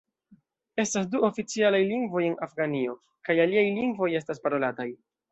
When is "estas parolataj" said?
4.21-4.89